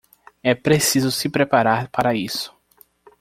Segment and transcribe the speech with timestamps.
[0.41, 2.57] É preciso se preparar para isso.